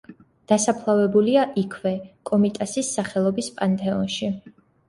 [0.51, 1.93] დასაფლავებულია იქვე,
[2.31, 4.33] კომიტასის სახელობის პანთეონში.